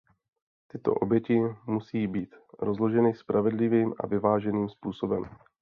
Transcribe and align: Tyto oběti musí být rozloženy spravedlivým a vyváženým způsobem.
Tyto 0.67 0.93
oběti 0.93 1.39
musí 1.67 2.07
být 2.07 2.35
rozloženy 2.59 3.13
spravedlivým 3.13 3.93
a 3.99 4.07
vyváženým 4.07 4.69
způsobem. 4.69 5.23